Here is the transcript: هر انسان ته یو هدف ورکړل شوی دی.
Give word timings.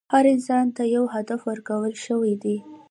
هر 0.13 0.25
انسان 0.35 0.65
ته 0.75 0.83
یو 0.95 1.03
هدف 1.15 1.39
ورکړل 1.49 1.93
شوی 2.05 2.33
دی. 2.43 2.57